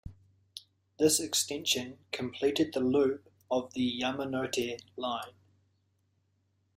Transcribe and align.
This 0.97 1.19
extension 1.19 1.99
completed 2.11 2.73
the 2.73 2.79
loop 2.79 3.31
of 3.51 3.71
the 3.75 3.99
Yamanote 4.01 4.81
Line. 4.97 5.35